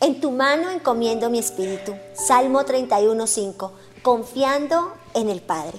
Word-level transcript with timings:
En 0.00 0.20
tu 0.20 0.30
mano 0.30 0.70
encomiendo 0.70 1.28
mi 1.28 1.40
espíritu. 1.40 1.92
Salmo 2.14 2.60
31.5. 2.60 3.70
Confiando 4.00 4.92
en 5.12 5.28
el 5.28 5.40
Padre. 5.40 5.76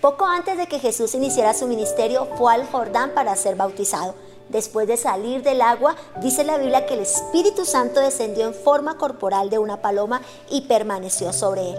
Poco 0.00 0.24
antes 0.24 0.56
de 0.56 0.66
que 0.68 0.78
Jesús 0.78 1.14
iniciara 1.14 1.52
su 1.52 1.66
ministerio, 1.66 2.26
fue 2.38 2.54
al 2.54 2.66
Jordán 2.66 3.12
para 3.14 3.36
ser 3.36 3.56
bautizado. 3.56 4.14
Después 4.48 4.88
de 4.88 4.96
salir 4.96 5.42
del 5.42 5.60
agua, 5.60 5.94
dice 6.22 6.44
la 6.44 6.56
Biblia 6.56 6.86
que 6.86 6.94
el 6.94 7.00
Espíritu 7.00 7.66
Santo 7.66 8.00
descendió 8.00 8.46
en 8.46 8.54
forma 8.54 8.96
corporal 8.96 9.50
de 9.50 9.58
una 9.58 9.82
paloma 9.82 10.22
y 10.48 10.62
permaneció 10.62 11.34
sobre 11.34 11.72
él. 11.72 11.76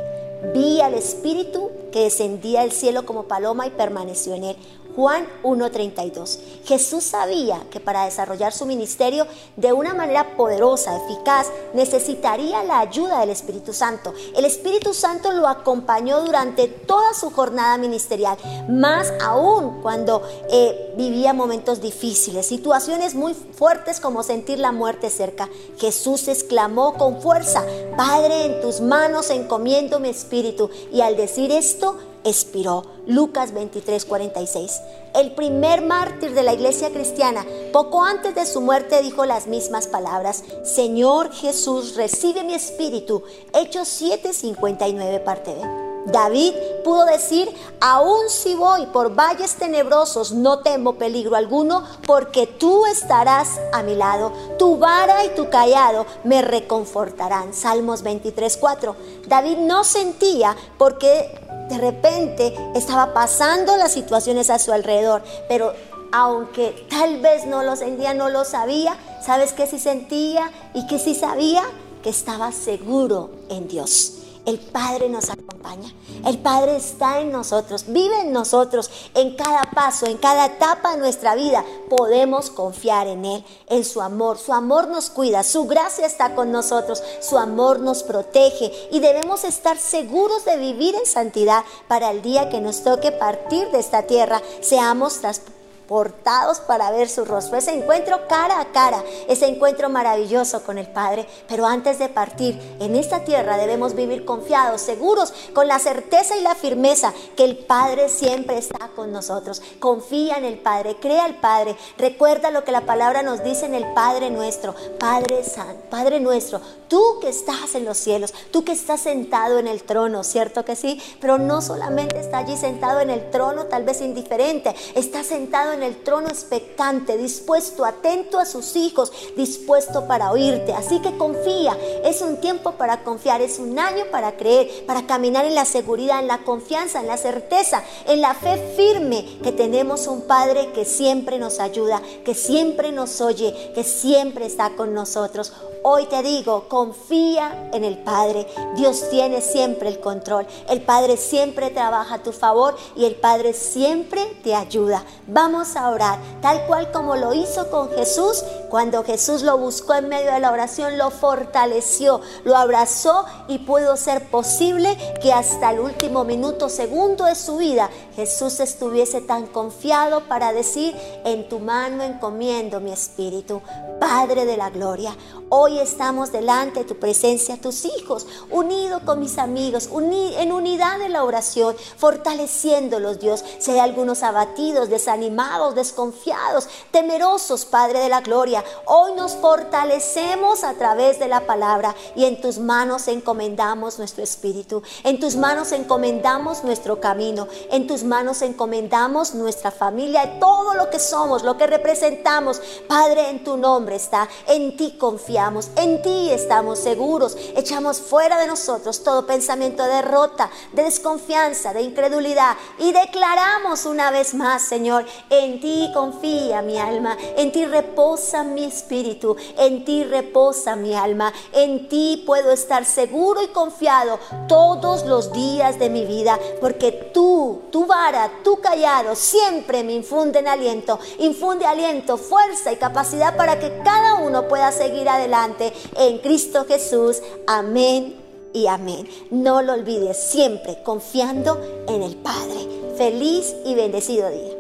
Vi 0.54 0.80
al 0.80 0.93
Espíritu 0.93 1.71
que 1.91 2.04
descendía 2.04 2.61
del 2.61 2.71
cielo 2.71 3.05
como 3.05 3.23
paloma 3.23 3.66
y 3.66 3.71
permaneció 3.71 4.36
en 4.36 4.43
él. 4.43 4.57
Juan 4.95 5.27
1.32. 5.43 6.39
Jesús 6.65 7.03
sabía 7.03 7.61
que 7.71 7.79
para 7.79 8.05
desarrollar 8.05 8.54
su 8.54 8.65
ministerio 8.65 9.27
de 9.55 9.73
una 9.73 9.93
manera 9.93 10.36
poderosa, 10.36 10.97
eficaz, 10.97 11.47
necesitaría 11.73 12.64
la 12.64 12.79
ayuda 12.79 13.19
del 13.19 13.29
Espíritu 13.29 13.73
Santo. 13.73 14.14
El 14.36 14.45
Espíritu 14.45 14.93
Santo 14.93 15.31
lo 15.31 15.47
acompañó 15.47 16.21
durante 16.21 16.67
toda 16.67 17.14
su 17.14 17.29
jornada 17.31 17.78
ministerial, 17.78 18.37
más 18.67 19.14
aún 19.21 19.81
cuando 19.81 20.21
eh, 20.50 20.93
vivía 20.97 21.33
momentos 21.33 21.81
difíciles, 21.81 22.45
situaciones 22.45 23.15
muy 23.15 23.33
fuertes 23.33 24.00
como 24.00 24.23
sentir 24.23 24.59
la 24.59 24.71
muerte 24.71 25.09
cerca. 25.09 25.50
Jesús 25.78 26.28
exclamó 26.28 26.95
con 26.95 27.21
fuerza, 27.21 27.64
Padre, 27.95 28.45
en 28.45 28.61
tus 28.61 28.81
manos 28.81 29.29
encomiendo 29.29 30.00
mi 30.00 30.09
espíritu. 30.09 30.69
Y 30.92 31.01
al 31.01 31.15
decir 31.15 31.51
esto, 31.51 31.97
expiró. 32.23 32.83
Lucas 33.05 33.53
23, 33.53 34.05
46. 34.05 34.81
El 35.16 35.31
primer 35.31 35.81
mártir 35.81 36.33
de 36.33 36.44
la 36.44 36.53
iglesia 36.53 36.92
cristiana, 36.92 37.45
poco 37.73 38.03
antes 38.03 38.36
de 38.36 38.45
su 38.45 38.61
muerte, 38.61 39.02
dijo 39.02 39.25
las 39.25 39.47
mismas 39.47 39.88
palabras, 39.88 40.44
Señor 40.64 41.31
Jesús, 41.31 41.95
recibe 41.95 42.44
mi 42.44 42.53
espíritu. 42.53 43.23
Hechos 43.53 43.88
7, 43.88 44.34
59, 44.34 45.20
parte 45.20 45.56
B. 45.56 45.90
David 46.06 46.53
pudo 46.84 47.06
decir, 47.06 47.50
aun 47.80 48.30
si 48.30 48.56
voy 48.56 48.86
por 48.88 49.14
valles 49.16 49.56
tenebrosos, 49.56 50.31
no 50.31 50.59
temo 50.59 50.94
peligro 50.95 51.36
alguno, 51.36 51.84
porque 52.06 52.47
tú 52.47 52.86
estarás 52.86 53.59
a 53.73 53.84
mi 53.84 53.95
lado. 53.95 54.31
Tu 54.58 54.78
vara 54.78 55.25
y 55.25 55.30
tu 55.30 55.50
callado 55.50 56.06
me 56.23 56.42
reconfortarán. 56.42 57.53
Salmos 57.53 58.02
23, 58.02 58.58
4. 58.58 58.95
David 59.28 59.58
no 59.58 59.84
sentía 59.84 60.56
porque 60.78 61.48
de 61.70 61.78
repente 61.78 62.53
estaba 62.75 63.14
pasando 63.14 63.78
las 63.78 63.92
situaciones 63.92 64.50
a 64.50 64.59
su 64.59 64.73
alrededor, 64.73 65.22
pero 65.48 65.73
aunque 66.12 66.86
tal 66.89 67.22
vez 67.22 67.45
no 67.45 67.64
lo 67.64 67.75
sentía, 67.75 68.14
no 68.14 68.30
lo 68.30 68.44
sabía, 68.44 68.98
¿sabes 69.23 69.53
qué 69.53 69.67
sí 69.67 69.80
sentía 69.80 70.52
y 70.73 70.88
qué 70.88 71.00
sí 71.00 71.16
sabía? 71.16 71.64
Que 72.03 72.09
estaba 72.09 72.52
seguro 72.52 73.30
en 73.50 73.67
Dios. 73.67 74.19
El 74.50 74.58
Padre 74.58 75.09
nos 75.09 75.30
acompaña. 75.30 75.94
El 76.25 76.39
Padre 76.39 76.75
está 76.75 77.19
en 77.19 77.31
nosotros, 77.31 77.86
vive 77.88 78.22
en 78.22 78.33
nosotros. 78.33 78.89
En 79.14 79.36
cada 79.36 79.69
paso, 79.75 80.08
en 80.08 80.17
cada 80.17 80.47
etapa 80.47 80.94
de 80.94 80.97
nuestra 80.97 81.36
vida, 81.36 81.64
podemos 81.88 82.50
confiar 82.50 83.06
en 83.06 83.25
Él, 83.25 83.45
en 83.67 83.86
su 83.86 84.02
amor. 84.02 84.39
Su 84.39 84.52
amor 84.52 84.88
nos 84.88 85.11
cuida, 85.11 85.44
su 85.44 85.67
gracia 85.67 86.08
está 86.08 86.33
con 86.33 86.52
nosotros, 86.52 87.03
su 87.22 87.38
amor 87.38 87.80
nos 87.80 88.02
protege 88.02 88.72
y 88.91 89.00
debemos 89.00 89.44
estar 89.44 89.78
seguros 89.78 90.45
de 90.45 90.58
vivir 90.58 90.95
en 90.95 91.06
santidad 91.06 91.63
para 91.88 92.09
el 92.09 92.23
día 92.23 92.50
que 92.50 92.59
nos 92.59 92.84
toque 92.84 93.11
partir 93.11 93.69
de 93.69 93.78
esta 93.78 94.08
tierra. 94.08 94.41
Seamos 94.61 95.19
transportados 95.19 95.59
portados 95.90 96.59
para 96.59 96.92
ver 96.92 97.09
su 97.09 97.26
rostro, 97.26 97.58
ese 97.58 97.73
encuentro 97.73 98.28
cara 98.28 98.59
a 98.59 98.72
cara, 98.72 99.04
ese 99.28 99.48
encuentro 99.48 99.90
maravilloso 99.90 100.62
con 100.62 100.78
el 100.78 100.86
Padre. 100.86 101.26
Pero 101.48 101.66
antes 101.66 101.98
de 101.98 102.09
partir 102.09 102.62
en 102.80 102.96
esta 102.96 103.23
tierra 103.23 103.58
debemos 103.58 103.96
vivir 103.96 104.24
confiados, 104.24 104.81
seguros, 104.81 105.34
con 105.56 105.68
la 105.68 105.80
certeza 105.80 106.38
y 106.38 106.41
la 106.41 106.53
firmeza 106.53 107.12
que 107.36 107.44
el 107.44 107.58
Padre 107.58 108.08
siempre 108.09 108.59
está 108.59 108.90
con 108.96 109.12
nosotros. 109.12 109.63
Confía 109.80 110.38
en 110.38 110.46
el 110.46 110.59
Padre, 110.59 110.97
crea 111.02 111.25
al 111.25 111.40
Padre, 111.40 111.75
recuerda 111.97 112.52
lo 112.52 112.63
que 112.63 112.72
la 112.72 112.86
palabra 112.86 113.24
nos 113.24 113.44
dice 113.44 113.66
en 113.66 113.74
el 113.74 113.92
Padre 113.96 114.30
nuestro, 114.30 114.75
Padre 115.00 115.44
Santo, 115.44 115.90
Padre 115.90 116.19
nuestro, 116.19 116.62
tú 116.88 117.02
que 117.19 117.30
estás 117.30 117.74
en 117.74 117.86
los 117.86 117.97
cielos, 117.97 118.34
tú 118.52 118.63
que 118.63 118.74
estás 118.74 119.02
sentado 119.02 119.58
en 119.58 119.68
el 119.68 119.81
trono, 119.84 120.24
¿cierto 120.24 120.66
que 120.66 120.75
sí? 120.75 121.02
Pero 121.19 121.40
no 121.40 121.62
solamente 121.62 122.19
está 122.19 122.40
allí 122.40 122.58
sentado 122.58 123.00
en 123.00 123.09
el 123.09 123.31
trono, 123.31 123.66
tal 123.66 123.86
vez 123.86 124.02
indiferente, 124.02 124.75
está 124.94 125.24
sentado 125.24 125.72
en 125.72 125.78
en 125.79 125.84
el 125.84 126.03
trono 126.03 126.28
expectante, 126.28 127.17
dispuesto, 127.17 127.85
atento 127.85 128.38
a 128.38 128.45
sus 128.45 128.75
hijos, 128.75 129.12
dispuesto 129.35 130.06
para 130.07 130.31
oírte. 130.31 130.73
Así 130.73 131.00
que 131.00 131.17
confía, 131.17 131.78
es 132.03 132.22
un 132.22 132.41
tiempo 132.41 132.73
para 132.73 133.03
confiar, 133.03 133.41
es 133.41 133.59
un 133.59 133.79
año 133.79 134.06
para 134.12 134.35
creer, 134.35 134.85
para 134.85 135.07
caminar 135.07 135.45
en 135.45 135.56
la 135.56 135.66
seguridad, 135.66 136.19
en 136.19 136.28
la 136.28 136.44
confianza, 136.44 137.00
en 137.00 137.07
la 137.07 137.18
certeza, 137.18 137.84
en 138.07 138.22
la 138.22 138.34
fe 138.34 138.73
firme 138.75 139.39
que 139.41 139.51
tenemos 139.51 140.07
un 140.07 140.22
Padre 140.23 140.72
que 140.73 140.85
siempre 140.85 141.39
nos 141.39 141.59
ayuda, 141.59 142.01
que 142.25 142.35
siempre 142.35 142.91
nos 142.91 143.22
oye, 143.22 143.72
que 143.73 143.84
siempre 143.84 144.45
está 144.45 144.75
con 144.75 144.94
nosotros. 144.94 145.53
Hoy 145.81 146.07
te 146.07 146.22
digo, 146.23 146.68
confía 146.68 147.69
en 147.72 147.85
el 147.85 147.97
Padre. 148.00 148.45
Dios 148.75 149.09
tiene 149.09 149.41
siempre 149.41 149.88
el 149.88 150.01
control. 150.01 150.45
El 150.68 150.81
Padre 150.81 151.16
siempre 151.16 151.69
trabaja 151.69 152.16
a 152.16 152.23
tu 152.23 152.34
favor 152.34 152.75
y 152.97 153.06
el 153.06 153.16
Padre 153.16 153.53
siempre 153.53 154.25
te 154.44 154.56
ayuda. 154.56 155.06
Vamos 155.28 155.69
a 155.75 155.90
orar, 155.90 156.19
tal 156.41 156.66
cual 156.66 156.91
como 156.91 157.16
lo 157.16 157.34
hizo 157.34 157.69
con 157.69 157.90
Jesús. 157.91 158.44
Cuando 158.69 159.03
Jesús 159.03 159.41
lo 159.41 159.57
buscó 159.57 159.96
en 159.96 160.09
medio 160.09 160.31
de 160.31 160.40
la 160.40 160.52
oración, 160.52 160.97
lo 160.97 161.09
fortaleció, 161.09 162.22
lo 162.44 162.56
abrazó 162.56 163.25
y 163.47 163.59
pudo 163.59 163.97
ser 163.97 164.30
posible 164.30 164.97
que 165.22 165.34
hasta 165.34 165.72
el 165.72 165.80
último 165.80 166.24
minuto, 166.24 166.69
segundo 166.69 167.25
de 167.25 167.35
su 167.35 167.57
vida, 167.57 167.90
Jesús 168.16 168.59
estuviese 168.59 169.22
tan 169.22 169.47
confiado 169.47 170.28
para 170.28 170.53
decir, 170.53 170.96
en 171.25 171.50
tu 171.50 171.59
mano 171.59 172.03
encomiendo 172.03 172.80
mi 172.80 172.91
espíritu. 172.91 173.62
Padre 174.00 174.46
de 174.46 174.56
la 174.56 174.69
gloria, 174.69 175.16
hoy 175.50 175.80
estamos 175.80 176.31
delante 176.31 176.80
de 176.80 176.86
tu 176.86 177.00
presencia, 177.00 177.59
tus 177.59 177.86
hijos, 177.86 178.28
unidos 178.50 179.01
con 179.06 179.19
mis 179.19 179.38
amigos, 179.38 179.90
en 179.91 180.51
unidad 180.51 181.00
de 181.00 181.09
la 181.09 181.24
oración, 181.24 181.75
fortaleciéndolos, 181.97 183.19
Dios. 183.19 183.44
Si 183.59 183.72
hay 183.72 183.80
algunos 183.80 184.24
abatidos, 184.24 184.90
desanimados, 184.90 185.40
desconfiados, 185.75 186.68
temerosos, 186.92 187.66
Padre 187.66 188.00
de 188.00 188.09
la 188.09 188.22
gloria, 188.22 188.64
hoy 188.86 189.14
nos 189.14 189.36
fortalecemos 189.36 190.64
a 190.64 190.74
través 190.74 191.20
de 191.20 191.28
la 191.28 191.42
palabra 191.46 191.96
y 192.16 192.25
en 192.25 192.42
tus 192.42 192.58
manos 192.58 193.08
encomendamos 193.08 194.00
nuestro 194.00 194.24
espíritu, 194.24 194.81
en 195.03 195.19
tus 195.19 195.36
manos 195.36 195.72
encomendamos 195.72 196.64
nuestro 196.64 197.00
camino, 197.00 197.48
en 197.72 197.86
tus 197.88 198.03
manos 198.03 198.42
encomendamos 198.42 199.36
nuestra 199.36 199.72
familia, 199.72 200.40
todo 200.40 200.74
lo 200.74 200.90
que 200.90 201.00
somos, 201.00 201.44
lo 201.44 201.58
que 201.58 201.68
representamos, 201.68 202.62
Padre, 202.88 203.30
en 203.30 203.44
tu 203.44 203.58
nombre 203.58 203.98
está, 203.98 204.28
en 204.48 204.78
ti 204.78 204.98
confiamos, 204.98 205.69
en 205.75 206.02
ti 206.02 206.31
estamos 206.31 206.80
seguros, 206.80 207.38
echamos 207.56 208.00
fuera 208.00 208.40
de 208.40 208.48
nosotros 208.48 209.03
todo 209.03 209.25
pensamiento 209.25 209.84
de 209.84 209.96
derrota, 209.96 210.50
de 210.74 210.84
desconfianza, 210.84 211.74
de 211.74 211.81
incredulidad. 211.81 212.56
Y 212.78 212.92
declaramos 212.92 213.86
una 213.86 214.12
vez 214.12 214.34
más, 214.34 214.62
Señor, 214.62 215.06
en 215.50 215.60
ti 215.60 215.90
confía 215.94 216.62
mi 216.62 216.78
alma, 216.78 217.18
en 217.36 217.52
ti 217.52 217.66
reposa 217.66 218.44
mi 218.44 218.66
espíritu, 218.66 219.36
en 219.58 219.84
ti 219.84 220.04
reposa 220.04 220.76
mi 220.76 220.94
alma, 220.94 221.34
en 221.54 221.90
ti 221.90 222.24
puedo 222.24 222.52
estar 222.52 222.86
seguro 222.86 223.42
y 223.42 223.48
confiado 223.48 224.20
todos 224.48 225.06
los 225.06 225.34
días 225.34 225.80
de 225.80 225.90
mi 225.90 226.06
vida, 226.06 226.38
porque 226.62 226.92
tú, 226.92 227.64
tu 227.72 227.88
vara, 227.88 228.32
tu 228.44 228.58
callado 228.62 229.16
siempre 229.16 229.84
me 229.84 229.94
infunden 229.94 230.48
aliento, 230.48 231.00
infunde 231.18 231.66
aliento, 231.66 232.18
fuerza 232.18 232.72
y 232.72 232.75
capacidad 232.75 233.36
para 233.36 233.60
que 233.60 233.81
cada 233.84 234.16
uno 234.16 234.48
pueda 234.48 234.72
seguir 234.72 235.10
adelante 235.10 235.74
en 235.95 236.19
Cristo 236.19 236.66
Jesús. 236.68 237.24
Amén 237.48 238.16
y 238.54 238.68
amén. 238.68 239.10
No 239.31 239.63
lo 239.63 239.74
olvides, 239.74 240.18
siempre 240.18 240.84
confiando 240.84 241.60
en 241.88 242.04
el 242.04 242.16
Padre. 242.18 242.68
Feliz 242.98 243.56
y 243.66 243.75
bendecido 243.75 244.30
día. 244.30 244.58